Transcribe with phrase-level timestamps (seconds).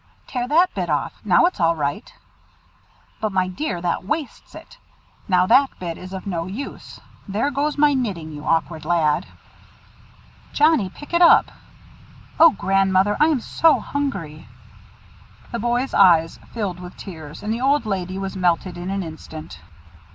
[0.25, 1.21] "Tear that bit off.
[1.23, 2.11] Now it's all right."
[3.19, 4.79] "But, my dear, that wastes it.
[5.27, 6.99] Now that bit is of no use.
[7.27, 9.27] There goes my knitting, you awkward lad!"
[10.53, 11.51] "Johnnie, pick it up!
[12.39, 12.49] Oh!
[12.49, 14.47] Grandmother, I am so hungry."
[15.51, 19.59] The boy's eyes filled with tears, and the old lady was melted in an instant.